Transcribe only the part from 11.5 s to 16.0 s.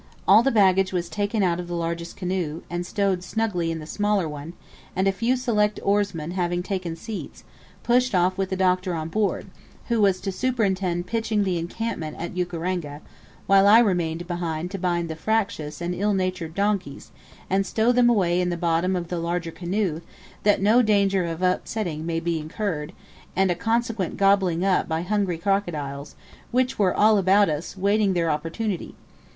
encampment at Ukaranga; while I remained behind to bind the fractious and